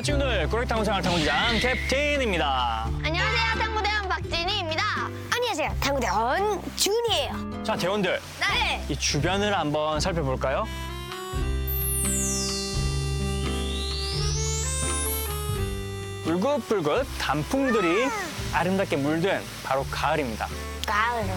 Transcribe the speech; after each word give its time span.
안녕 0.00 0.18
친구들 0.18 0.48
꾸락탕 0.48 0.82
생활 0.82 1.02
탐구장 1.02 1.58
캡틴입니다 1.58 2.88
안녕하세요. 3.04 3.60
탐구대원 3.60 4.08
박진희입니다. 4.08 4.82
안녕하세요. 5.30 5.76
탐구대원 5.78 6.62
준이에요. 6.76 7.62
자 7.62 7.76
대원들 7.76 8.18
네. 8.40 8.82
이 8.88 8.96
주변을 8.96 9.54
한번 9.54 10.00
살펴볼까요? 10.00 10.64
불긋불긋 16.24 17.06
단풍들이 17.18 18.06
아름답게 18.54 18.96
물든 18.96 19.42
바로 19.64 19.84
가을입니다 19.90 20.48
가을은 20.86 21.28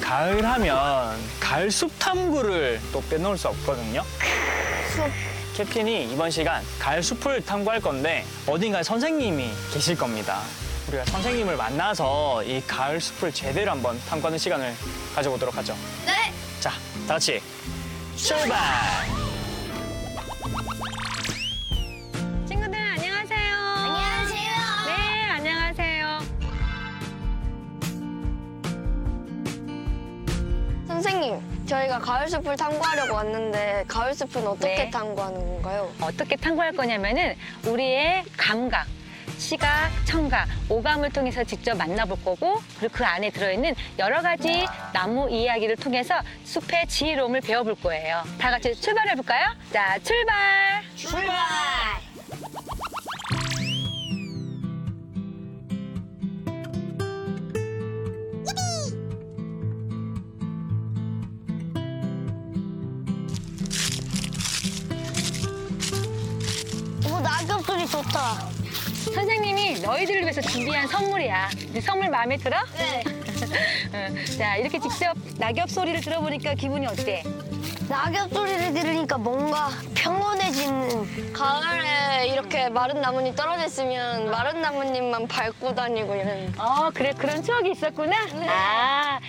가을 0.00 0.44
하면 0.46 1.18
가을 1.40 1.70
숲 1.70 1.90
탐구를 1.98 2.80
또 2.90 3.02
빼놓을 3.10 3.36
수 3.36 3.48
없거든요 3.48 4.02
숲. 4.94 5.27
캡틴이 5.58 6.12
이번 6.12 6.30
시간 6.30 6.62
가을 6.78 7.02
숲을 7.02 7.44
탐구할 7.44 7.80
건데 7.80 8.24
어딘가에 8.46 8.84
선생님이 8.84 9.50
계실 9.72 9.96
겁니다. 9.96 10.40
우리가 10.86 11.04
선생님을 11.06 11.56
만나서 11.56 12.44
이 12.44 12.62
가을 12.64 13.00
숲을 13.00 13.32
제대로 13.32 13.72
한번 13.72 13.98
탐구하는 14.08 14.38
시간을 14.38 14.72
가져보도록 15.16 15.56
하죠. 15.56 15.74
네. 16.06 16.32
자, 16.60 16.70
다 17.08 17.14
같이 17.14 17.42
출발! 18.14 18.56
친구들 22.46 22.78
안녕하세요. 22.78 23.54
안녕하세요. 23.56 24.50
네, 24.86 25.24
안녕하세요. 25.24 26.18
선생님, 30.86 31.40
저희가 31.68 31.98
가을 31.98 32.28
숲을 32.28 32.56
탐구하려고 32.56 33.14
왔는데 33.14 33.84
가을 33.86 34.14
숲은 34.14 34.46
어떻게 34.46 34.74
네. 34.74 34.90
탐구하는 34.90 35.38
건가요? 35.38 35.92
어떻게 36.00 36.34
탐구할 36.34 36.72
거냐면은 36.72 37.36
우리의 37.66 38.24
감각, 38.38 38.86
시각, 39.36 39.90
청각, 40.06 40.48
오감을 40.70 41.10
통해서 41.10 41.44
직접 41.44 41.76
만나볼 41.76 42.24
거고 42.24 42.60
그리고 42.78 42.94
그 42.94 43.04
안에 43.04 43.30
들어있는 43.30 43.74
여러 43.98 44.22
가지 44.22 44.64
나무 44.94 45.30
이야기를 45.30 45.76
통해서 45.76 46.14
숲의 46.44 46.86
지혜로움을 46.88 47.42
배워볼 47.42 47.74
거예요. 47.82 48.22
다 48.38 48.50
같이 48.50 48.74
출발해 48.74 49.14
볼까요? 49.14 49.54
자, 49.70 49.98
출발! 50.02 50.82
출발. 50.96 52.07
오, 67.48 67.50
낙엽 67.50 67.64
소리 67.64 67.86
좋다. 67.86 68.34
선생님이 69.14 69.80
너희들을 69.80 70.20
위해서 70.22 70.40
준비한 70.42 70.86
선물이야. 70.86 71.48
네 71.72 71.80
선물 71.80 72.10
마음에 72.10 72.36
들어? 72.36 72.58
네. 72.76 73.02
응. 73.94 74.24
자, 74.36 74.56
이렇게 74.56 74.78
직접 74.78 75.16
낙엽 75.38 75.70
소리를 75.70 75.98
들어보니까 76.02 76.52
기분이 76.54 76.86
어때? 76.86 77.22
낙엽 77.88 78.30
소리를 78.34 78.74
들으니까 78.74 79.16
뭔가 79.16 79.70
평온해지는 79.94 81.32
가을에 81.32 82.28
이렇게 82.28 82.68
마른 82.68 83.00
나뭇잎 83.00 83.34
떨어져 83.34 83.64
있으면 83.64 84.30
마른 84.30 84.60
나뭇잎만 84.60 85.26
밟고 85.26 85.74
다니고 85.74 86.14
이런 86.14 86.54
어, 86.58 86.90
그래, 86.92 87.14
그런 87.16 87.42
추억이 87.42 87.70
있었구나? 87.70 88.14
아. 88.46 89.20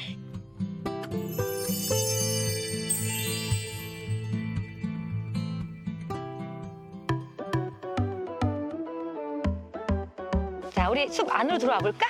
숲 11.11 11.27
안으로 11.31 11.57
들어와 11.57 11.79
볼까? 11.79 12.07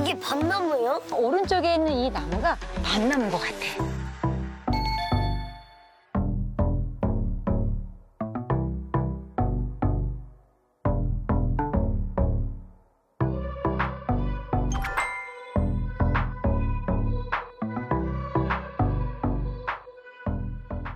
이게 0.00 0.18
밤나무예요? 0.18 1.02
오른쪽에 1.12 1.74
있는 1.74 1.92
이 1.92 2.10
나무가 2.10 2.56
밤나무인 2.82 3.30
것 3.30 3.38
같아. 3.38 3.98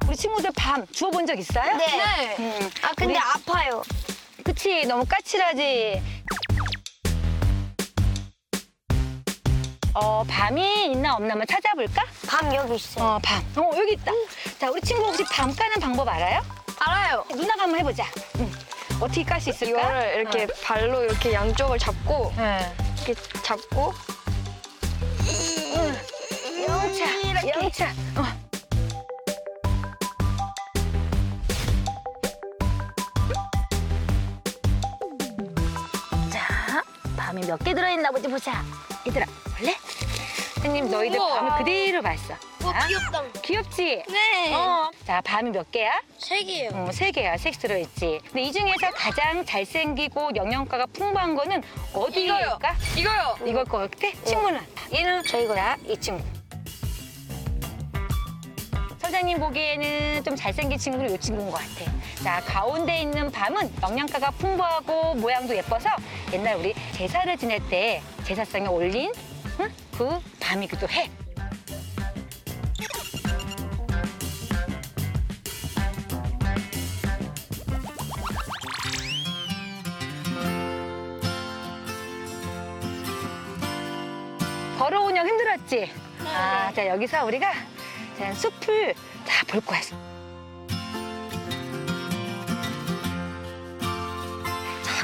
우리 0.08 0.16
친구들 0.16 0.50
밤 0.56 0.86
주워본 0.88 1.26
적 1.26 1.38
있어요? 1.38 1.76
네. 1.76 2.36
음, 2.38 2.70
아 2.82 2.88
근데 2.96 3.14
우리- 3.14 3.18
아파요. 3.18 3.82
그치, 4.44 4.84
너무 4.86 5.04
까칠하지. 5.06 6.02
어, 9.94 10.24
밤이 10.26 10.86
있나 10.92 11.14
없나 11.16 11.32
한번 11.32 11.46
찾아볼까? 11.46 12.04
밤 12.26 12.54
여기 12.54 12.76
있어요. 12.76 13.04
어, 13.04 13.18
밤. 13.22 13.42
어, 13.56 13.70
여기 13.76 13.92
있다. 13.92 14.10
자, 14.58 14.70
우리 14.70 14.80
친구 14.80 15.04
혹시 15.04 15.22
밤 15.30 15.54
까는 15.54 15.76
방법 15.80 16.08
알아요? 16.08 16.40
알아요. 16.78 17.24
누나가 17.30 17.62
한번 17.64 17.78
해보자. 17.80 18.04
응. 18.38 18.50
어떻게 19.00 19.22
깔 19.24 19.40
수 19.40 19.50
있을까? 19.50 19.80
이거를 19.80 20.14
이렇게 20.20 20.46
발로 20.64 21.02
이렇게 21.04 21.32
양쪽을 21.32 21.78
잡고 21.78 22.32
응. 22.38 22.58
이렇게 23.04 23.14
잡고 23.42 23.92
영차, 26.68 27.50
영차. 27.60 27.86
어. 28.16 28.42
자, 36.30 36.82
밤이 37.16 37.46
몇 37.46 37.58
개 37.62 37.74
들어있나 37.74 38.10
보지 38.10 38.28
보자. 38.28 38.62
얘들아, 39.06 39.26
볼래? 39.56 39.76
선생님, 40.62 40.90
너희들 40.90 41.18
우와. 41.18 41.40
밤을 41.40 41.58
그대로 41.58 42.02
봤어. 42.02 42.34
와 42.64 42.72
자, 42.72 42.86
귀엽다. 42.86 43.22
귀엽지? 43.42 44.02
네. 44.08 44.54
어. 44.54 44.90
자, 45.04 45.20
밤이 45.22 45.50
몇 45.50 45.68
개야? 45.72 46.00
세 46.18 46.42
개요. 46.44 46.70
어, 46.72 46.88
세 46.92 47.10
개야. 47.10 47.36
색 47.36 47.58
들어있지. 47.58 48.20
근데 48.26 48.42
이 48.42 48.52
중에서 48.52 48.90
가장 48.94 49.44
잘생기고 49.44 50.30
영양가가 50.36 50.86
풍부한 50.86 51.34
거는 51.34 51.62
어디일까? 51.92 52.76
이거요. 52.96 53.36
이걸 53.44 53.64
것 53.64 53.90
같아? 53.90 54.06
친구는? 54.24 54.60
얘는 54.94 55.22
저희가 55.24 55.76
이 55.88 55.96
친구. 55.96 56.22
선생님 59.00 59.40
보기에는 59.40 60.22
좀 60.22 60.36
잘생긴 60.36 60.78
친구는 60.78 61.12
이 61.12 61.18
친구인 61.18 61.50
것 61.50 61.56
같아. 61.58 61.90
자, 62.22 62.40
가운데 62.46 62.98
있는 63.00 63.32
밤은 63.32 63.72
영양가가 63.82 64.30
풍부하고 64.32 65.16
모양도 65.16 65.56
예뻐서 65.56 65.88
옛날 66.32 66.54
우리 66.56 66.72
제사를 66.92 67.36
지낼 67.36 67.58
때 67.68 68.00
제사상에 68.24 68.68
올린 68.68 69.12
응? 69.60 69.68
그 69.98 70.18
밤이기도 70.52 70.86
해. 70.90 71.08
걸어오냐 84.78 85.24
힘들었지? 85.24 85.90
아, 86.24 86.72
자, 86.74 86.86
여기서 86.86 87.24
우리가 87.26 87.52
자, 88.18 88.32
숲을 88.34 88.94
다 89.26 89.42
볼 89.46 89.60
거야. 89.60 89.80
자, 89.82 89.96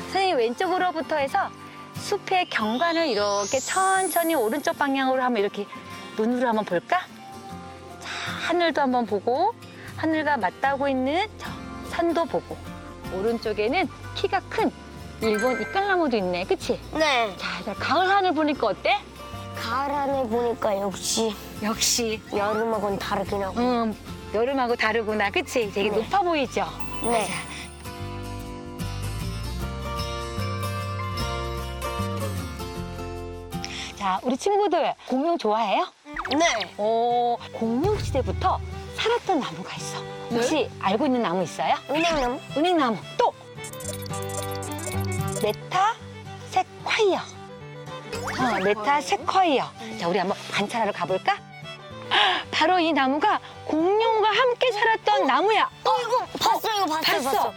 선생님 0.03 0.37
왼쪽으로부터 0.39 1.17
해서 1.17 1.51
숲의 2.09 2.49
경관을 2.49 3.09
이렇게 3.09 3.61
천천히 3.61 4.35
오른쪽 4.35 4.79
방향으로 4.79 5.23
한번 5.23 5.43
이렇게 5.43 5.67
눈으로 6.17 6.49
한번 6.49 6.65
볼까? 6.65 7.01
자, 8.01 8.09
하늘도 8.49 8.81
한번 8.81 9.05
보고 9.05 9.53
하늘과 9.99 10.39
맞닿고 10.39 10.89
있는 10.89 11.29
저 11.37 11.51
산도 11.91 12.25
보고 12.25 12.57
오른쪽에는 13.13 13.87
키가 14.15 14.41
큰 14.49 14.73
일본 15.21 15.61
이깔나무도 15.61 16.17
있네, 16.17 16.45
그치? 16.45 16.81
네. 16.95 17.37
자, 17.37 17.63
자, 17.65 17.75
가을 17.75 18.09
하늘 18.09 18.33
보니까 18.33 18.69
어때? 18.69 18.97
가을 19.55 19.95
하늘 19.95 20.27
보니까 20.29 20.81
역시 20.81 21.37
역시 21.63 22.23
여름하고는 22.35 22.99
다르긴 22.99 23.43
하고. 23.43 23.61
음, 23.61 23.95
여름하고 24.33 24.77
다르구나. 24.77 25.31
그치? 25.31 25.71
되게 25.75 25.91
네. 25.91 25.97
높아 25.99 26.21
보이죠? 26.23 26.65
네. 27.03 27.29
자, 33.99 34.21
우리 34.23 34.37
친구들 34.37 34.95
공룡 35.09 35.37
좋아해요? 35.37 35.85
네. 36.31 36.73
어, 36.77 37.37
공룡 37.53 37.99
시대부터 37.99 38.61
살았던 38.95 39.41
나무가 39.41 39.75
있어. 39.75 39.99
혹시 40.31 40.71
알고 40.81 41.07
있는 41.07 41.21
나무 41.23 41.43
있어요? 41.43 41.75
은행나무? 41.91 42.41
은행나무. 42.57 42.97
또 43.19 43.35
메타 45.43 45.95
세콰이어. 46.51 47.19
어, 47.19 48.61
메타 48.63 49.01
세콰이어. 49.01 49.65
자, 49.99 50.09
우리 50.09 50.19
한번 50.19 50.39
관찰하러 50.53 50.93
가볼까? 50.93 51.37
바로 52.53 52.79
이 52.79 52.93
나무가 52.93 53.41
공룡과 53.67 54.29
함께 54.29 54.71
살았던 54.71 55.27
나무야. 55.27 55.65
어, 55.85 55.91
이거 56.01 56.25
봤어, 56.39 56.69
이거 56.77 56.87
봤어, 56.87 57.01
봤어. 57.01 57.31
봤어. 57.33 57.55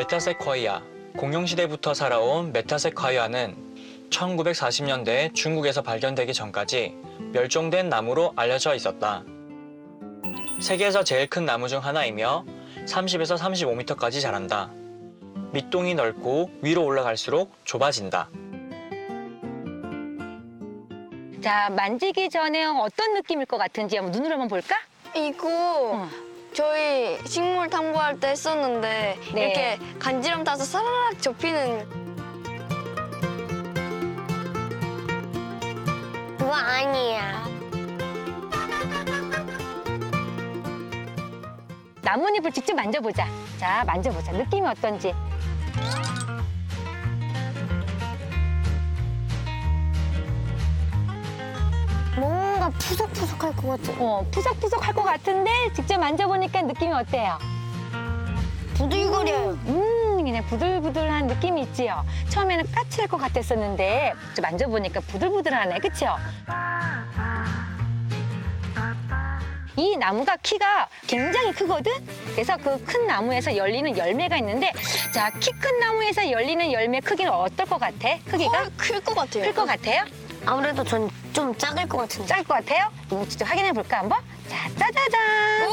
메타세콰이아. 0.00 0.80
공룡시대부터 1.18 1.92
살아온 1.92 2.54
메타세콰이아는 2.54 4.08
1940년대 4.08 5.34
중국에서 5.34 5.82
발견되기 5.82 6.32
전까지 6.32 6.96
멸종된 7.32 7.90
나무로 7.90 8.32
알려져 8.34 8.74
있었다. 8.74 9.22
세계에서 10.58 11.04
제일 11.04 11.26
큰 11.26 11.44
나무 11.44 11.68
중 11.68 11.84
하나이며 11.84 12.46
30에서 12.86 13.36
35m까지 13.36 14.22
자란다. 14.22 14.70
밑동이 15.52 15.94
넓고 15.94 16.50
위로 16.62 16.82
올라갈수록 16.84 17.52
좁아진다. 17.64 18.30
자, 21.42 21.68
만지기 21.76 22.30
전에 22.30 22.64
어떤 22.64 23.12
느낌일 23.12 23.44
것 23.44 23.58
같은지 23.58 23.96
한번 23.96 24.12
눈으로 24.12 24.32
한번 24.32 24.48
볼까? 24.48 24.76
이거 25.14 25.48
어. 25.48 26.29
저희 26.52 27.18
식물 27.26 27.68
탐구할 27.70 28.18
때 28.18 28.28
했었는데 28.28 29.18
네. 29.32 29.42
이렇게 29.42 29.78
간지럼 29.98 30.44
타서 30.44 30.64
사라락 30.64 31.20
접히는 31.22 31.88
그거 36.38 36.52
아니야. 36.52 37.44
나뭇잎을 42.02 42.50
직접 42.50 42.74
만져보자. 42.74 43.28
자, 43.58 43.84
만져보자. 43.84 44.32
느낌이 44.32 44.66
어떤지. 44.66 45.14
푸석푸석할 52.90 53.54
것 53.54 53.68
같아. 53.68 53.92
어, 54.00 54.26
푸석푸석 54.32 54.86
할 54.86 54.92
것 54.94 55.04
같은데 55.04 55.50
직접 55.74 55.98
만져보니까 55.98 56.62
느낌이 56.62 56.92
어때요? 56.92 57.38
부들거려요. 58.74 59.50
음, 59.66 60.24
그냥 60.24 60.44
부들부들한 60.46 61.28
느낌이 61.28 61.62
있지요. 61.62 62.04
처음에는 62.30 62.64
까칠할 62.72 63.08
것 63.08 63.16
같았었는데 63.18 64.12
좀 64.34 64.42
만져보니까 64.42 65.00
부들부들하네, 65.00 65.78
그치요? 65.78 66.16
이 69.76 69.96
나무가 69.96 70.36
키가 70.36 70.88
굉장히 71.06 71.52
크거든? 71.52 71.92
그래서 72.34 72.56
그 72.56 72.76
큰 72.84 73.06
나무에서 73.06 73.56
열리는 73.56 73.96
열매가 73.96 74.36
있는데 74.38 74.72
자, 75.14 75.30
키 75.38 75.52
큰 75.52 75.78
나무에서 75.78 76.28
열리는 76.30 76.72
열매 76.72 76.98
크기는 77.00 77.30
어떨 77.32 77.66
것 77.66 77.78
같아? 77.78 78.18
크기가? 78.26 78.68
클 78.76 79.00
것 79.00 79.14
같아요. 79.14 79.44
클 79.44 79.54
것 79.54 79.64
같아요? 79.66 80.04
아무래도 80.46 80.82
전 80.84 81.08
좀 81.32 81.56
작을 81.56 81.86
것 81.88 81.98
같은데. 81.98 82.26
작을 82.26 82.42
것 82.44 82.54
같아요? 82.54 82.90
이거 83.06 83.24
직접 83.28 83.44
확인해 83.48 83.72
볼까 83.72 83.98
한번? 84.00 84.18
자, 84.48 84.68
짜자잔! 84.76 85.70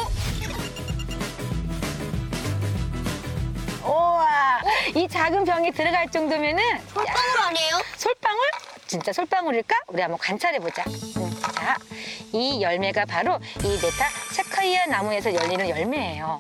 우와, 3.84 4.60
이 4.96 5.08
작은 5.08 5.44
병에 5.46 5.72
들어갈 5.72 6.08
정도면은 6.12 6.62
솔방울 6.94 7.40
아니에요? 7.48 7.81
솔방울? 7.98 8.40
진짜 8.86 9.12
솔방울일까? 9.12 9.75
우리 9.88 10.02
한번 10.02 10.19
관찰해 10.19 10.60
보자. 10.60 10.84
자, 11.56 11.75
이 12.34 12.62
열매가 12.62 13.06
바로 13.06 13.40
이 13.63 13.80
메타 13.81 14.10
세카이아 14.34 14.86
나무에서 14.88 15.34
열리는 15.34 15.68
열매예요. 15.70 16.40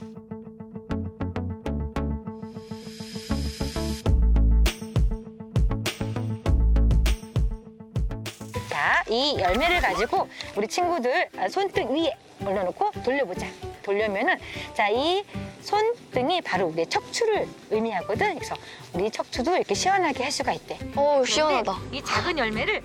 이 9.09 9.37
열매를 9.39 9.81
가지고 9.81 10.27
우리 10.55 10.67
친구들 10.67 11.29
아, 11.37 11.47
손등 11.49 11.95
위에 11.95 12.11
올려놓고 12.45 12.91
돌려보자. 13.03 13.47
돌려면은 13.83 14.37
자, 14.73 14.89
이 14.89 15.23
손등이 15.61 16.41
바로 16.41 16.67
우리의 16.67 16.87
척추를 16.87 17.47
의미하거든. 17.71 18.35
그래서 18.35 18.55
우리 18.93 19.09
척추도 19.09 19.55
이렇게 19.55 19.73
시원하게 19.73 20.23
할 20.23 20.31
수가 20.31 20.53
있대. 20.53 20.77
어 20.95 21.23
시원하다. 21.25 21.77
이 21.91 22.03
작은 22.03 22.37
열매를 22.37 22.81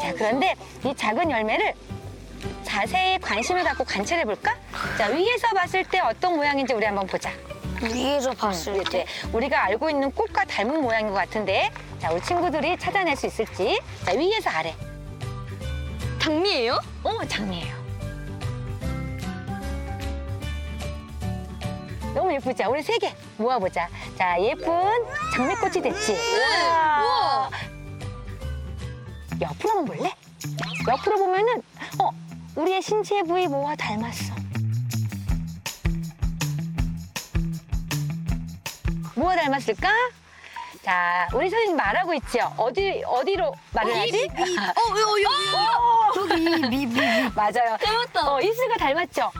자 0.00 0.12
그런데 0.14 0.54
이 0.84 0.94
작은 0.94 1.30
열매를 1.30 1.74
자세히 2.64 3.18
관심을 3.18 3.62
갖고 3.64 3.84
관찰해 3.84 4.24
볼까? 4.24 4.56
자 4.98 5.06
위에서 5.08 5.48
봤을 5.54 5.84
때 5.84 6.00
어떤 6.00 6.36
모양인지 6.36 6.74
우리 6.74 6.84
한번 6.84 7.06
보자. 7.06 7.30
위에서 7.82 8.32
봤을 8.32 8.80
이제 8.80 9.04
우리가 9.32 9.64
알고 9.64 9.90
있는 9.90 10.10
꽃과 10.10 10.46
닮은 10.46 10.80
모양인 10.80 11.08
것 11.08 11.14
같은데 11.14 11.70
자 12.00 12.10
우리 12.10 12.20
친구들이 12.22 12.78
찾아낼 12.78 13.14
수 13.16 13.26
있을지 13.26 13.78
자 14.04 14.12
위에서 14.12 14.48
아래 14.50 14.74
장미예요? 16.26 16.80
어 17.04 17.24
장미예요. 17.24 17.76
너무 22.14 22.32
예쁘죠? 22.34 22.68
우리 22.68 22.82
세 22.82 22.98
개 22.98 23.14
모아보자. 23.36 23.88
자 24.18 24.36
예쁜 24.42 24.66
장미꽃이 25.32 25.82
됐지. 25.82 26.14
우와. 26.14 27.48
옆으로 29.40 29.70
한번 29.70 29.84
볼래? 29.84 30.12
옆으로 30.88 31.16
보면은 31.16 31.62
어 32.00 32.10
우리의 32.56 32.82
신체 32.82 33.22
부위 33.22 33.46
뭐와 33.46 33.76
닮았어. 33.76 34.34
뭐가 39.14 39.36
닮았을까? 39.36 39.88
자, 40.86 41.26
우리 41.34 41.50
선생님 41.50 41.76
말하고 41.76 42.14
있죠. 42.14 42.38
어디 42.56 43.02
어디로 43.04 43.52
말을 43.74 43.92
하지? 43.98 44.28
어 44.30 45.00
여기 45.00 45.24
여기 45.24 46.14
저기 46.14 46.36
미 46.44 46.68
미 46.68 46.86
미. 46.86 47.00
맞아요. 47.34 47.76
닮았다. 47.82 48.32
어, 48.32 48.40
이스가 48.40 48.76
닮았죠. 48.76 49.32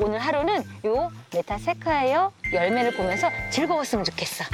오늘 0.00 0.18
하루는 0.18 0.64
요 0.86 1.10
메타세콰이어 1.34 2.32
열매를 2.52 2.92
보면서 2.96 3.28
즐거웠으면 3.50 4.04
좋겠어. 4.04 4.44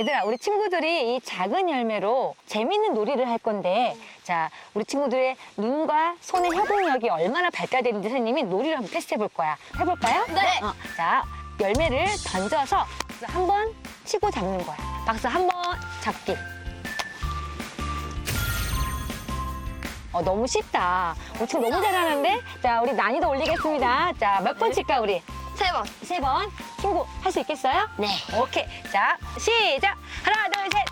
얘들아, 0.00 0.24
우리 0.24 0.36
친구들이 0.38 1.14
이 1.16 1.20
작은 1.20 1.70
열매로 1.70 2.34
재밌는 2.46 2.94
놀이를 2.94 3.28
할 3.28 3.38
건데, 3.38 3.94
자, 4.32 4.48
우리 4.72 4.82
친구들의 4.86 5.36
눈과 5.58 6.14
손의 6.22 6.52
협응력이 6.56 7.10
얼마나 7.10 7.50
발달되는지 7.50 8.08
선생님이 8.08 8.44
놀이를 8.44 8.78
한번 8.78 8.90
테스트 8.90 9.12
해볼 9.12 9.28
거야. 9.28 9.58
해볼까요? 9.78 10.24
네. 10.28 10.58
어, 10.62 10.72
자, 10.96 11.22
열매를 11.60 12.06
던져서 12.24 12.86
한 13.26 13.46
번 13.46 13.74
치고 14.06 14.30
잡는 14.30 14.64
거야. 14.64 14.74
박수 15.04 15.28
한 15.28 15.46
번 15.46 15.78
잡기. 16.00 16.34
어, 20.14 20.22
너무 20.22 20.46
쉽다. 20.46 21.14
우리 21.38 21.46
친구 21.46 21.68
너무 21.68 21.82
잘하는데? 21.84 22.40
자, 22.62 22.80
우리 22.80 22.94
난이도 22.94 23.28
올리겠습니다. 23.28 24.14
자, 24.18 24.40
몇 24.40 24.56
번 24.56 24.72
칠까, 24.72 25.00
우리? 25.00 25.20
세 25.56 25.70
번. 25.72 25.84
세 26.04 26.18
번. 26.20 26.50
친구, 26.80 27.04
할 27.22 27.30
수 27.30 27.40
있겠어요? 27.40 27.86
네. 27.98 28.08
오케이. 28.40 28.64
자, 28.90 29.18
시작. 29.38 29.94
하나, 30.24 30.48
둘, 30.48 30.70
셋. 30.72 30.86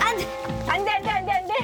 안 0.00 0.16
돼, 0.16 0.26
안 0.68 0.84
돼, 0.84 0.90
안 0.90 1.02
돼, 1.02 1.10
안 1.10 1.26
돼, 1.26 1.32
안 1.32 1.46
돼. 1.46 1.54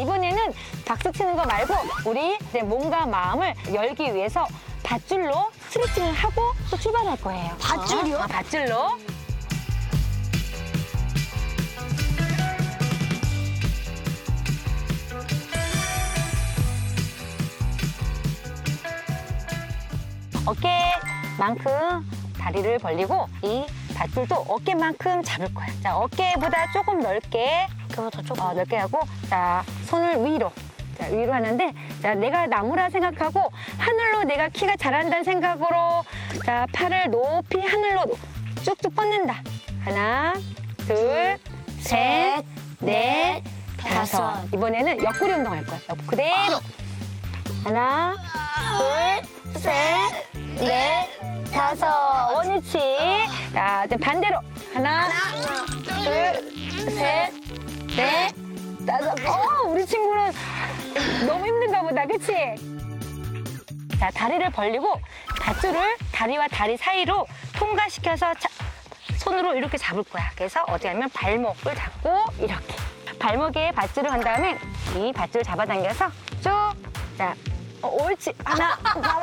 이번에는 0.00 0.52
박수 0.86 1.12
치는 1.12 1.36
거 1.36 1.44
말고 1.44 1.74
우리 2.06 2.36
이제 2.36 2.62
몸과 2.62 3.06
마음을 3.06 3.54
열기 3.74 4.14
위해서 4.14 4.46
밧줄로 4.82 5.50
스트레칭을 5.68 6.12
하고 6.12 6.52
또 6.70 6.76
출발할 6.76 7.20
거예요. 7.20 7.56
밧줄이요? 7.60 8.16
어, 8.16 8.20
어, 8.22 8.26
밧줄로. 8.26 8.98
어깨만큼 20.50 22.10
다리를 22.38 22.78
벌리고 22.78 23.28
이 23.42 23.64
밧줄도 23.94 24.34
어깨만큼 24.48 25.22
잡을 25.22 25.52
거야. 25.54 25.66
자, 25.82 25.96
어깨보다 25.96 26.72
조금 26.72 27.00
넓게 27.00 27.66
그거보다 27.90 28.22
조금. 28.22 28.42
어, 28.42 28.52
넓게 28.54 28.76
하고 28.78 28.98
자 29.28 29.62
손을 29.84 30.24
위로. 30.24 30.50
자 30.98 31.06
위로 31.06 31.32
하는데 31.32 31.72
자 32.02 32.14
내가 32.14 32.46
나무라 32.46 32.90
생각하고 32.90 33.40
하늘로 33.78 34.24
내가 34.24 34.48
키가 34.48 34.76
자란다는 34.76 35.24
생각으로 35.24 36.04
자 36.44 36.66
팔을 36.72 37.10
높이 37.10 37.60
하늘로 37.60 38.04
쭉쭉 38.62 38.94
뻗는다. 38.94 39.42
하나 39.84 40.34
둘셋넷 42.78 43.44
다섯. 43.78 44.44
이번에는 44.52 45.02
옆구리 45.04 45.32
운동할 45.32 45.64
거야. 45.64 45.78
옆 45.88 46.06
그대로. 46.06 46.58
하나 47.64 48.16
넷, 50.60 51.08
다섯. 51.52 51.86
원위치. 52.34 52.78
자 53.52 53.84
이제 53.86 53.96
반대로. 53.96 54.38
하나 54.74 55.08
둘 55.84 56.90
셋 56.90 57.32
넷 57.96 58.32
다섯. 58.86 59.14
어 59.26 59.62
우리 59.68 59.84
친구는 59.86 60.32
너무 61.26 61.46
힘든가 61.46 61.82
보다. 61.82 62.06
그치? 62.06 62.34
자 63.98 64.10
다리를 64.10 64.50
벌리고 64.50 65.00
밧줄을 65.40 65.96
다리와 66.12 66.48
다리 66.48 66.76
사이로 66.76 67.26
통과시켜서 67.56 68.34
자- 68.34 68.48
손으로 69.18 69.54
이렇게 69.54 69.76
잡을 69.76 70.02
거야. 70.04 70.30
그래서 70.34 70.62
어디 70.68 70.86
하면 70.88 71.08
발목을 71.10 71.74
잡고 71.74 72.24
이렇게. 72.38 72.74
발목에 73.18 73.72
밧줄을 73.72 74.10
한 74.10 74.20
다음에 74.20 74.56
이 74.96 75.12
밧줄을 75.12 75.44
잡아당겨서 75.44 76.08
쭉 76.42 76.50
자 77.18 77.34
어, 77.82 77.88
옳지. 77.88 78.32
하나 78.44 78.76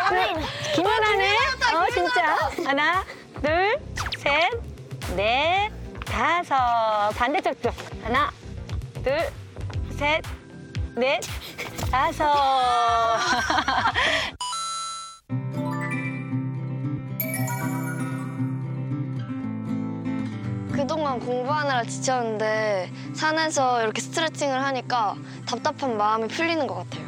둘. 0.09 0.33
기만하네. 0.75 1.37
어 1.75 1.85
진짜. 1.93 2.35
하나 2.65 3.03
둘 3.41 3.77
셋 4.17 4.51
넷 5.15 5.69
다섯. 6.05 7.11
반대쪽도 7.15 7.69
하나 8.03 8.31
둘 9.03 9.29
셋 9.97 10.21
넷 10.95 11.21
다섯. 11.91 12.33
그동안 20.71 21.19
공부하느라 21.19 21.83
지쳤는데 21.83 22.91
산에서 23.13 23.81
이렇게 23.81 24.01
스트레칭을 24.01 24.63
하니까 24.63 25.15
답답한 25.47 25.97
마음이 25.97 26.27
풀리는 26.27 26.65
것 26.67 26.75
같아요. 26.75 27.06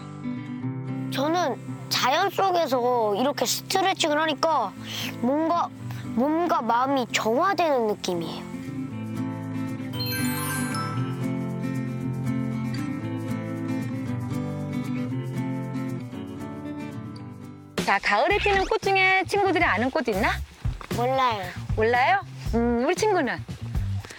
저는 1.20 1.58
자연 1.90 2.30
속에서 2.30 3.14
이렇게 3.16 3.46
스트레칭을 3.46 4.18
하니까 4.22 4.72
뭔가 5.20 5.68
몸과 6.16 6.62
마음이 6.62 7.06
정화되는 7.12 7.88
느낌이에요. 7.88 8.50
자 17.86 18.00
가을에 18.02 18.38
피는 18.38 18.66
꽃 18.68 18.82
중에 18.82 19.26
친구들이 19.28 19.62
아는 19.62 19.92
꽃 19.92 20.08
있나 20.08 20.32
몰라요. 20.96 21.44
몰라요 21.76 22.22
음 22.56 22.86
우리 22.86 22.96
친구는 22.96 23.44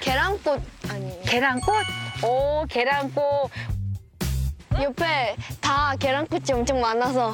계란꽃 0.00 0.60
아니에요. 0.90 1.22
계란꽃 1.22 1.74
오 2.24 2.66
계란꽃 2.68 3.50
옆에 4.78 5.36
다 5.60 5.94
계란꽃이 5.96 6.44
엄청 6.52 6.80
많아서 6.80 7.32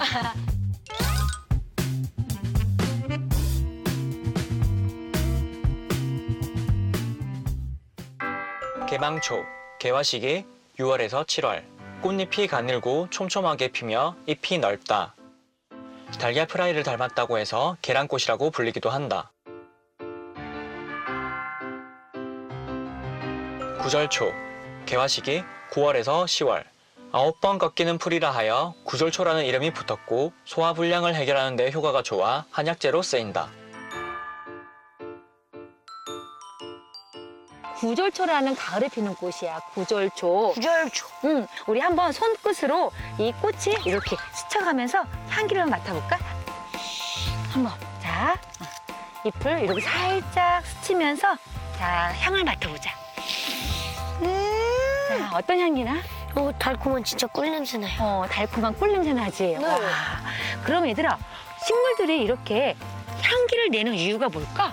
개방초, 8.89 9.45
개화식이 9.81 10.45
6월에서 10.79 11.27
7월. 11.27 11.65
꽃잎이 12.03 12.47
가늘고 12.47 13.09
촘촘하게 13.11 13.69
피며 13.69 14.15
잎이 14.27 14.59
넓다. 14.59 15.15
달걀 16.21 16.47
프라이를 16.47 16.83
닮았다고 16.83 17.39
해서 17.39 17.77
계란꽃이라고 17.83 18.51
불리기도 18.51 18.91
한다. 18.91 19.33
구절초, 23.83 24.33
개화식이 24.87 25.43
9월에서 25.73 26.25
10월. 26.25 26.76
아홉 27.17 27.41
번 27.41 27.57
꺾이는 27.57 27.97
풀이라 27.97 28.31
하여 28.31 28.75
구절초라는 28.85 29.47
이름이 29.47 29.71
붙었고 29.73 30.35
소화불량을 30.45 31.15
해결하는 31.15 31.57
데 31.57 31.71
효과가 31.71 32.03
좋아 32.03 32.45
한약재로 32.51 33.01
쓰인다. 33.01 33.49
구절초라는 37.79 38.55
가을에 38.55 38.91
피는 38.91 39.15
꽃이야 39.15 39.61
구절초 39.73 40.53
구절초. 40.57 41.07
응, 41.25 41.47
우리 41.67 41.81
한번 41.81 42.13
손끝으로 42.13 42.93
이 43.19 43.33
꽃이 43.41 43.77
이렇게 43.87 44.15
스쳐가면서 44.35 45.03
향기를 45.31 45.65
맡아볼까? 45.65 46.19
한번. 47.51 47.73
자, 48.03 48.39
어, 48.61 49.27
잎을 49.27 49.63
이렇게 49.63 49.81
살짝 49.81 50.67
스치면서 50.67 51.35
자, 51.79 52.13
향을 52.21 52.45
맡아보자. 52.45 52.91
자, 55.09 55.31
어떤 55.33 55.59
향기나? 55.59 55.95
어, 56.37 56.53
달콤한 56.59 57.03
진짜 57.03 57.27
꿀 57.27 57.51
냄새 57.51 57.79
나요. 57.79 57.97
어, 57.99 58.27
달콤한 58.29 58.75
꿀 58.75 58.93
냄새 58.93 59.13
나지? 59.15 59.55
와, 59.55 59.79
그럼 60.65 60.87
얘들아, 60.89 61.19
식물들이 61.67 62.23
이렇게 62.23 62.77
향기를 63.23 63.71
내는 63.71 63.95
이유가 63.95 64.29
뭘까? 64.29 64.73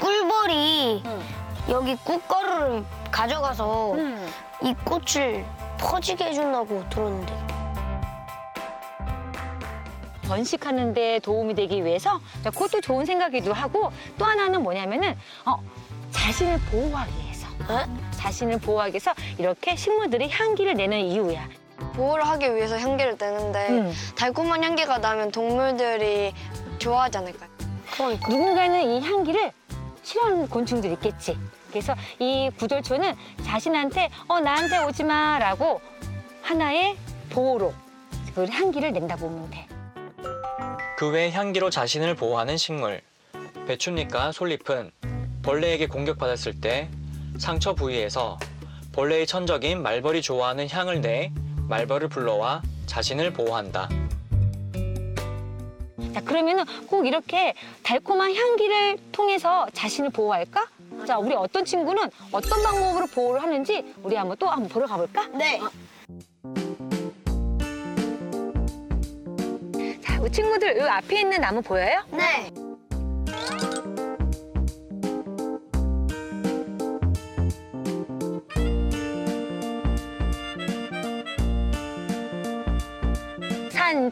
꿀벌이 0.00 1.02
응. 1.04 1.22
여기 1.68 1.94
꽃가루를 1.96 2.82
가져가서 3.10 3.92
음. 3.92 4.32
이 4.62 4.74
꽃을 4.84 5.44
퍼지게 5.78 6.24
해준다고 6.24 6.88
들었는데. 6.88 7.52
번식하는 10.26 10.94
데 10.94 11.18
도움이 11.18 11.54
되기 11.54 11.84
위해서 11.84 12.18
자, 12.42 12.50
그것도 12.50 12.80
좋은 12.80 13.04
생각이기도 13.04 13.52
하고 13.52 13.92
또 14.16 14.24
하나는 14.24 14.62
뭐냐면은 14.62 15.14
어, 15.44 15.56
자신을 16.10 16.58
보호하기 16.70 17.12
위해서 17.22 17.48
어? 17.68 18.11
자신을 18.22 18.58
보호하기 18.58 18.92
위해서 18.92 19.12
이렇게 19.36 19.74
식물들이 19.74 20.28
향기를 20.30 20.74
내는 20.74 21.00
이유야. 21.00 21.48
보호를 21.94 22.24
하기 22.28 22.54
위해서 22.54 22.78
향기를 22.78 23.16
내는데 23.18 23.68
음. 23.68 23.92
달콤한 24.16 24.62
향기가 24.62 24.98
나면 24.98 25.32
동물들이 25.32 26.32
좋아하지 26.78 27.18
않을까요? 27.18 27.50
그러니까. 27.90 28.28
누군가는 28.28 28.82
이 28.82 29.00
향기를 29.00 29.50
싫어하는 30.04 30.48
곤충들이 30.48 30.92
있겠지. 30.94 31.36
그래서 31.70 31.94
이 32.20 32.50
구절초는 32.56 33.14
자신한테 33.44 34.08
어 34.28 34.38
나한테 34.38 34.78
오지 34.78 35.04
마라고 35.04 35.80
하나의 36.42 36.96
보호로 37.30 37.74
그 38.34 38.46
향기를 38.46 38.92
낸다 38.92 39.16
보면 39.16 39.50
돼. 39.50 39.66
그 40.96 41.10
외 41.10 41.32
향기로 41.32 41.70
자신을 41.70 42.14
보호하는 42.14 42.56
식물. 42.56 43.00
배춧잎과 43.66 44.30
솔잎은 44.32 44.92
벌레에게 45.42 45.88
공격받았을 45.88 46.60
때 46.60 46.88
상처 47.38 47.74
부위에서 47.74 48.38
벌레의 48.92 49.26
천적인 49.26 49.82
말벌이 49.82 50.22
좋아하는 50.22 50.68
향을 50.68 51.00
내 51.00 51.32
말벌을 51.68 52.08
불러와 52.08 52.62
자신을 52.86 53.32
보호한다. 53.32 53.88
자, 56.12 56.20
그러면은 56.20 56.64
꼭 56.86 57.06
이렇게 57.06 57.54
달콤한 57.82 58.34
향기를 58.34 58.98
통해서 59.12 59.66
자신을 59.72 60.10
보호할까? 60.10 60.66
자, 61.06 61.18
우리 61.18 61.34
어떤 61.34 61.64
친구는 61.64 62.10
어떤 62.30 62.62
방법으로 62.62 63.06
보호를 63.06 63.42
하는지 63.42 63.94
우리 64.02 64.14
한번 64.14 64.36
또 64.38 64.48
한번 64.48 64.68
보러 64.68 64.86
가볼까? 64.86 65.26
네. 65.28 65.58
자, 70.02 70.20
우리 70.20 70.30
친구들 70.30 70.76
이 70.76 70.80
앞에 70.82 71.20
있는 71.20 71.40
나무 71.40 71.62
보여요? 71.62 72.04
네. 72.10 72.50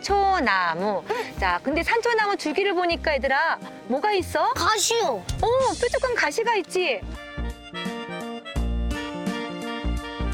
산초나무. 0.01 1.05
자, 1.39 1.61
근데 1.63 1.83
산초나무 1.83 2.37
줄기를 2.37 2.75
보니까 2.75 3.15
얘들아 3.15 3.59
뭐가 3.87 4.13
있어? 4.13 4.53
가시오. 4.55 5.17
어, 5.17 5.49
뾰족한 5.81 6.15
가시가 6.15 6.57
있지. 6.57 7.01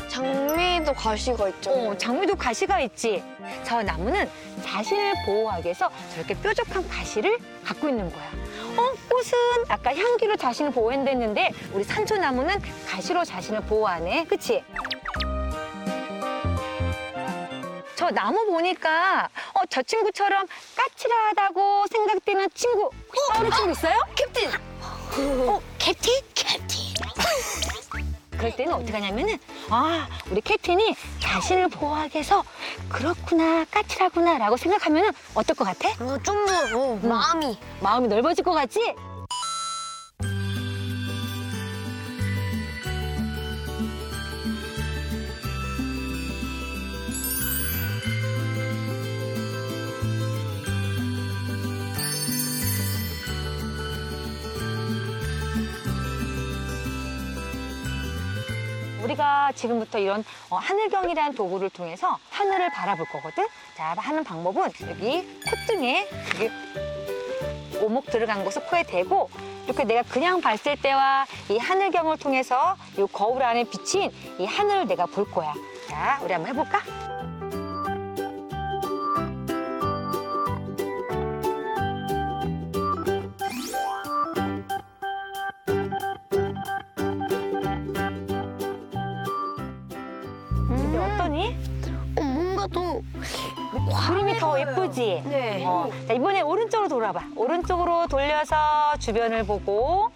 장미도 0.09 0.95
가시가 0.95 1.49
있죠. 1.51 1.71
어, 1.71 1.99
장미도 1.99 2.37
가시가 2.37 2.81
있지. 2.81 3.23
저 3.65 3.83
나무는 3.83 4.29
자신을 4.63 5.13
보호하기 5.27 5.65
위해서 5.65 5.91
저렇게 6.15 6.35
뾰족한 6.41 6.89
가시를 6.89 7.39
갖고 7.65 7.89
있는 7.89 8.11
거야. 8.11 8.25
어, 8.77 8.93
꽃은 9.09 9.65
아까 9.69 9.95
향기로 9.95 10.37
자신을 10.37 10.71
보호한댔는데 10.71 11.51
우리 11.73 11.85
산초나무는 11.85 12.61
가시로 12.89 13.25
자신을 13.25 13.63
보호하네. 13.63 14.25
그치? 14.25 14.63
저 18.07 18.11
나무 18.13 18.47
보니까 18.47 19.29
어, 19.55 19.61
저 19.69 19.83
친구처럼 19.83 20.47
까칠하다고 20.77 21.87
생각되는 21.91 22.49
친구 22.55 22.91
떠오르는 23.35 23.57
친구 23.57 23.71
있어요? 23.73 23.99
캡틴. 24.15 24.51
어, 25.49 25.61
캡틴? 25.79 26.15
캡틴. 26.33 26.95
그럴 28.31 28.55
때는 28.55 28.75
어떻게 28.75 28.93
하냐면은 28.93 29.39
아 29.71 30.07
우리 30.31 30.41
캡틴이 30.41 30.95
자신을 31.21 31.69
보호하기 31.69 32.15
위해서 32.15 32.45
그렇구나 32.91 33.65
까칠하구나 33.71 34.39
라고 34.39 34.57
생각하면은 34.57 35.11
어떨 35.35 35.57
것 35.57 35.65
같아? 35.65 35.89
어, 36.05 36.19
좀 36.23 36.47
더, 36.47 36.79
어, 36.79 37.01
마음이. 37.03 37.59
마음이 37.81 38.07
넓어질 38.09 38.45
것 38.45 38.53
같지? 38.53 38.95
우리가 59.07 59.53
지금부터 59.55 59.99
이런 59.99 60.25
어, 60.51 60.57
하늘경이라는 60.57 61.35
도구를 61.35 61.71
통해서 61.71 62.19
하늘을 62.31 62.71
바라볼 62.71 63.07
거거든. 63.07 63.47
자, 63.77 63.95
하는 63.97 64.25
방법은 64.25 64.71
여기 64.89 65.41
콧등에 65.69 66.09
여기 66.35 66.51
오목 67.81 68.07
들어간 68.07 68.45
곳을 68.45 68.65
코에 68.67 68.83
대고 68.83 69.31
이렇게 69.67 69.85
내가 69.85 70.03
그냥 70.03 70.41
봤을 70.41 70.81
때와 70.81 71.27
이 71.51 71.59
하늘경을 71.59 72.19
통해서 72.19 72.77
이 72.99 73.05
거울 73.13 73.43
안에 73.43 73.65
비친 73.65 74.11
이 74.39 74.45
하늘을 74.45 74.87
내가 74.87 75.07
볼 75.07 75.31
거야. 75.31 75.53
자, 75.89 76.21
우리 76.23 76.33
한번 76.33 76.51
해볼까? 76.51 77.16
예쁘지? 95.17 95.35
네. 95.35 95.65
어, 95.67 95.89
자, 96.07 96.13
이번에 96.15 96.41
오른쪽으로 96.43 96.89
돌아봐. 96.89 97.21
오른쪽으로 97.37 98.07
돌려서 98.07 98.57
주변을 98.99 99.45
보고. 99.45 100.11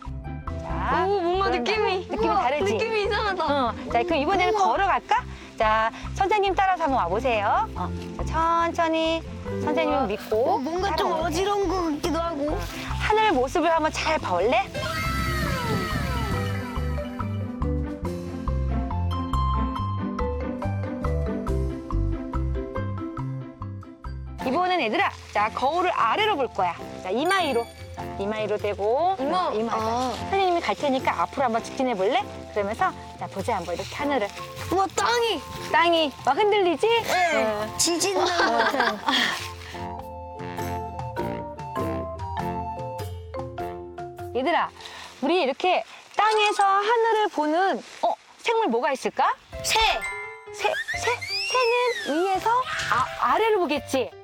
자, 0.62 1.04
오, 1.06 1.20
뭔가 1.20 1.46
그런 1.50 1.64
느낌이. 1.64 1.98
느낌이 2.10 2.26
우와, 2.26 2.42
다르지? 2.42 2.72
느낌이 2.74 3.04
이상하다. 3.04 3.44
어, 3.44 3.74
자, 3.92 4.02
그럼 4.02 4.18
이번에는 4.18 4.54
걸어갈까? 4.54 5.22
자, 5.58 5.90
선생님 6.14 6.54
따라서 6.54 6.84
한번 6.84 7.00
와보세요. 7.00 7.68
어, 7.74 7.90
자, 8.24 8.24
천천히 8.70 9.22
선생님을 9.64 10.06
믿고. 10.06 10.36
어, 10.54 10.58
뭔가 10.58 10.94
좀 10.96 11.08
따라오세요. 11.10 11.26
어지러운 11.26 11.68
것 11.68 11.82
같기도 11.96 12.18
하고. 12.18 12.58
하늘 13.00 13.32
모습을 13.32 13.70
한번 13.70 13.90
잘 13.92 14.18
볼래? 14.18 14.62
이번엔 24.60 24.78
얘들아, 24.82 25.10
자 25.32 25.48
거울을 25.54 25.90
아래로 25.90 26.36
볼 26.36 26.46
거야. 26.48 26.76
자 27.02 27.08
이마 27.08 27.38
위로, 27.38 27.66
자, 27.96 28.04
이마 28.18 28.40
위로 28.40 28.58
대고 28.58 29.16
이마? 29.18 29.46
어, 29.48 29.54
이마. 29.54 29.72
아. 29.72 30.12
선생님이 30.28 30.60
갈 30.60 30.74
테니까 30.74 31.22
앞으로 31.22 31.44
한번 31.44 31.64
직진해 31.64 31.94
볼래? 31.94 32.22
그러면서 32.52 32.92
자 33.18 33.26
보자 33.26 33.56
한번 33.56 33.74
이렇게 33.74 33.94
하늘을. 33.94 34.28
우와, 34.70 34.86
땅이. 34.94 35.40
땅이 35.72 36.12
막 36.26 36.36
흔들리지? 36.36 36.86
네. 36.86 37.42
어. 37.42 37.66
것 38.14 38.26
같아요. 38.26 38.98
얘들아, 44.36 44.68
우리 45.22 45.40
이렇게 45.40 45.82
땅에서 46.16 46.62
하늘을 46.62 47.28
보는 47.28 47.82
어 48.02 48.14
생물 48.36 48.66
뭐가 48.66 48.92
있을까? 48.92 49.34
새. 49.62 49.80
새, 50.52 50.68
새, 50.98 51.10
새는 52.04 52.24
위에서 52.26 52.50
아, 52.92 53.06
아래를 53.32 53.56
보겠지. 53.56 54.19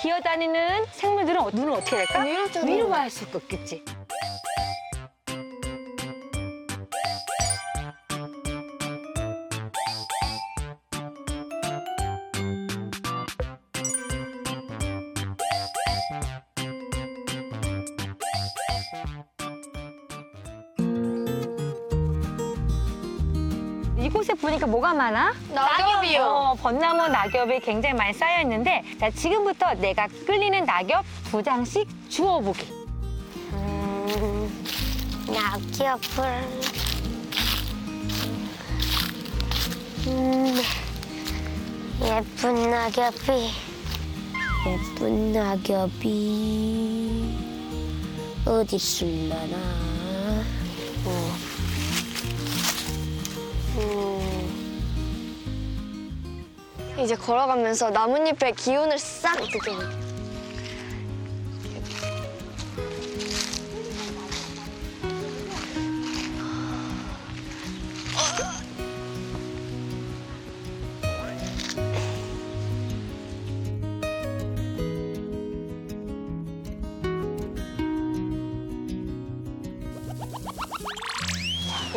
기어다니는 0.00 0.86
생물들은 0.92 1.40
어- 1.40 1.50
눈은 1.50 1.72
어떻게 1.72 1.96
될까? 1.96 2.22
위로 2.64 2.88
봐야 2.88 3.08
수 3.08 3.24
있겠지. 3.24 3.82
이곳에 23.98 24.32
보니까 24.34 24.66
뭐가 24.66 24.94
많아? 24.94 25.34
낙엽이요. 25.52 26.22
어, 26.22 26.54
벚나무 26.54 27.08
낙엽이 27.08 27.58
굉장히 27.60 27.96
많이 27.96 28.12
쌓여 28.12 28.40
있는데 28.42 28.84
자 29.00 29.10
지금부터 29.10 29.74
내가 29.74 30.06
끌리는 30.24 30.64
낙엽 30.64 31.04
두 31.30 31.42
장씩 31.42 31.88
주워보기. 32.08 32.64
음, 33.52 34.64
낙엽을. 35.26 36.48
음, 40.06 40.54
예쁜 42.02 42.70
낙엽이. 42.70 43.50
예쁜 44.66 45.32
낙엽이. 45.32 47.34
어디 48.46 48.76
있을라나. 48.76 49.97
이제 56.98 57.14
걸어가면서 57.14 57.90
나뭇잎의 57.90 58.54
기운을 58.54 58.98
싹 58.98 59.40
느껴볼게요. 59.40 60.07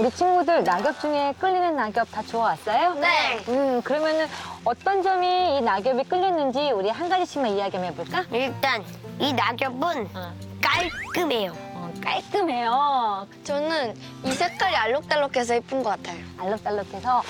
우리 0.02 0.10
친구들 0.10 0.64
낙엽 0.64 1.00
중에 1.00 1.32
끌리는 1.40 1.76
낙엽 1.76 2.10
다 2.10 2.24
주워왔어요? 2.24 2.96
네. 2.96 3.38
음 3.50 3.84
그러면은 3.84 4.26
어떤 4.66 5.04
점이 5.04 5.58
이 5.58 5.62
낙엽이 5.62 6.06
끌렸는지 6.06 6.72
우리 6.72 6.90
한 6.90 7.08
가지씩만 7.08 7.52
이야기 7.52 7.78
한번 7.78 7.94
해볼까? 7.94 8.26
일단, 8.36 8.84
이 9.20 9.32
낙엽은 9.32 10.10
어. 10.16 10.34
깔끔해요. 10.60 11.54
어, 11.76 11.94
깔끔해요. 12.04 13.28
저는 13.44 13.96
이 14.24 14.32
색깔이 14.32 14.76
알록달록해서 14.76 15.54
예쁜 15.54 15.84
것 15.84 15.92
같아요. 15.92 16.18
알록달록해서 16.40 17.22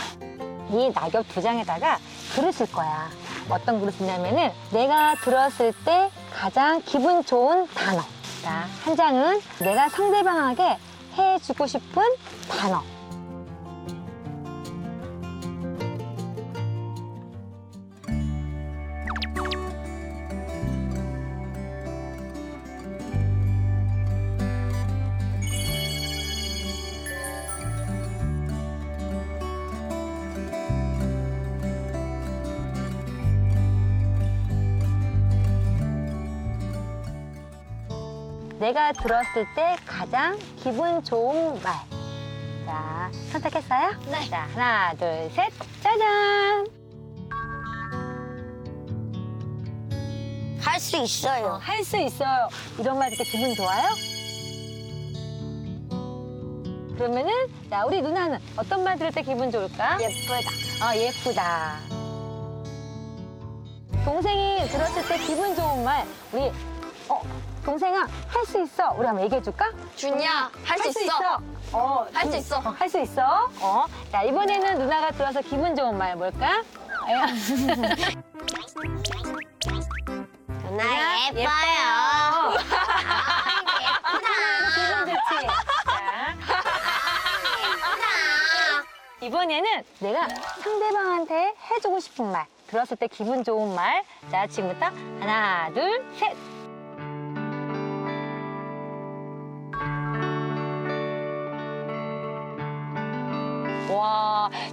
이 0.69 0.93
낙엽 0.95 1.27
두 1.27 1.41
장에다가 1.41 1.99
글을 2.33 2.53
거야. 2.71 3.09
어떤 3.49 3.81
글을 3.81 3.91
쓰냐면은 3.91 4.49
내가 4.71 5.15
들었을 5.15 5.73
때 5.83 6.09
가장 6.33 6.81
기분 6.85 7.25
좋은 7.25 7.67
단어. 7.73 8.01
자, 8.41 8.65
한 8.85 8.95
장은 8.95 9.41
내가 9.59 9.89
상대방에게 9.89 10.77
해주고 11.21 11.67
싶은 11.67 12.01
단어. 12.49 13.00
내가 38.71 38.93
들었을 38.93 39.45
때 39.53 39.75
가장 39.85 40.39
기분 40.63 41.03
좋은 41.03 41.61
말. 41.61 41.73
자, 42.65 43.11
선택했어요? 43.33 43.91
네. 44.09 44.29
자, 44.29 44.47
하나, 44.53 44.93
둘, 44.93 45.29
셋, 45.31 45.51
짜잔! 45.83 46.67
할 50.61 50.79
수 50.79 50.95
있어요. 50.95 51.59
할 51.61 51.83
수 51.83 51.97
있어요. 51.97 52.47
이런 52.79 52.97
말 52.97 53.09
듣게 53.09 53.25
기분 53.25 53.53
좋아요? 53.55 53.89
그러면은 56.95 57.33
자 57.69 57.83
우리 57.85 58.01
누나는 58.01 58.39
어떤 58.55 58.83
말 58.85 58.97
들을 58.97 59.11
때 59.11 59.21
기분 59.21 59.51
좋을까? 59.51 59.97
예쁘다. 60.01 60.85
어 60.87 60.95
예쁘다. 60.95 61.77
동생이 64.05 64.67
들었을 64.69 65.07
때 65.09 65.17
기분 65.25 65.55
좋은 65.55 65.83
말 65.83 66.05
우리 66.31 66.51
어 67.09 67.21
동생아 67.65 68.07
할 68.27 68.45
수 68.45 68.61
있어 68.61 68.91
우리 68.97 69.05
한번 69.05 69.23
얘기해 69.25 69.41
줄까? 69.41 69.71
준이야, 69.95 70.51
할 70.65 70.79
수 70.79 70.89
있어. 71.03 71.39
어, 71.73 72.05
할수 72.13 72.37
있어. 72.37 72.59
할 72.59 72.89
수 72.89 72.99
있어. 72.99 73.49
어. 73.61 73.85
자, 74.11 74.23
이번에는 74.23 74.79
누나가 74.79 75.11
들어서 75.11 75.41
기분 75.41 75.75
좋은 75.75 75.97
말 75.97 76.15
뭘까? 76.15 76.63
누나 80.63 80.83
예뻐요. 81.29 82.57
기분 84.75 85.05
좋지? 85.05 85.47
자. 85.85 86.35
이번에는 89.21 89.83
내가 89.99 90.27
상대방한테 90.63 91.53
해주고 91.71 91.99
싶은 91.99 92.31
말, 92.31 92.45
들었을 92.67 92.97
때 92.97 93.07
기분 93.07 93.43
좋은 93.43 93.75
말. 93.75 94.03
자, 94.31 94.47
지금부터 94.47 94.87
하나, 95.19 95.69
둘, 95.73 96.03
셋. 96.17 96.35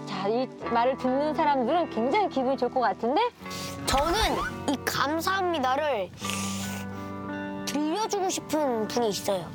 자, 0.07 0.29
이 0.29 0.49
말을 0.73 0.97
듣는 0.99 1.35
사람들은 1.35 1.91
굉장히 1.91 2.29
기분이 2.29 2.57
좋을 2.57 2.71
것 2.73 2.81
같은데? 2.81 3.21
저는 3.87 4.15
이 4.69 4.77
감사합니다를 4.85 6.11
들려주고 7.67 8.29
싶은 8.31 8.89
분이 8.89 9.09
있어요. 9.11 9.47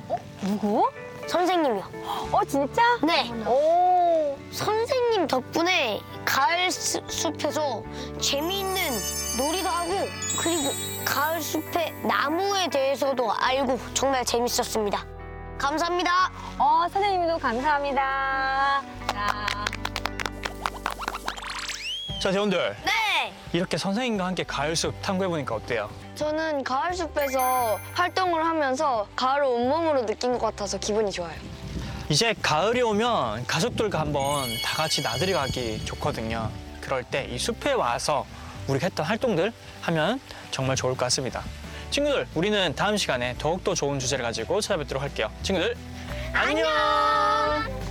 누구? 0.42 0.90
선생님이요. 1.28 1.84
어, 2.32 2.44
진짜? 2.46 2.82
네. 3.02 3.32
오. 3.48 4.38
선생님 4.52 5.28
덕분에 5.28 6.00
가을 6.26 6.70
수- 6.70 7.02
숲에서 7.08 7.82
재미있는 8.20 8.76
놀이도 9.38 9.70
하고 9.70 9.92
그리고 10.42 10.70
가을 11.06 11.42
숲의 11.42 11.94
나무에 12.04 12.68
대해서도 12.68 13.32
알고 13.34 13.80
정말 13.94 14.24
재밌었습니다. 14.26 15.06
감사합니다. 15.58 16.32
어, 16.60 16.86
선생님도 16.92 17.38
감사합니다. 17.40 18.82
자, 22.24 22.30
자, 22.30 22.32
대원들. 22.32 22.78
네. 22.86 23.34
이렇게 23.52 23.76
선생님과 23.76 24.26
함께 24.28 24.44
가을 24.46 24.78
숲 24.78 24.94
탐구해보니까 25.02 25.56
어때요? 25.56 25.90
저는 26.16 26.64
가을 26.64 26.94
숲에서 26.94 27.78
활동을 27.92 28.46
하면서 28.46 29.06
가을을 29.14 29.44
온몸으로 29.44 30.06
느낀 30.06 30.38
것 30.40 30.48
같아서 30.48 30.78
기분이 30.78 31.12
좋아요. 31.12 31.36
이제 32.08 32.34
가을이 32.42 32.82
오면 32.82 33.46
가족들과 33.46 34.00
한번 34.00 34.48
다 34.64 34.78
같이 34.78 35.02
나들이 35.02 35.34
가기 35.34 35.84
좋거든요. 35.84 36.50
그럴 36.80 37.04
때 37.04 37.28
이 37.30 37.38
숲에 37.38 37.74
와서 37.74 38.26
우리가 38.70 38.88
했던 38.88 39.06
활동들 39.06 39.52
하면 39.82 40.22
정말 40.50 40.78
좋을 40.78 40.94
것 40.94 41.00
같습니다. 41.00 41.44
친구들, 41.92 42.26
우리는 42.36 42.74
다음 42.74 42.96
시간에 42.96 43.36
더욱더 43.38 43.74
좋은 43.76 44.00
주제를 44.00 44.24
가지고 44.24 44.62
찾아뵙도록 44.62 45.04
할게요. 45.04 45.30
친구들, 45.44 45.76
안녕! 46.32 47.83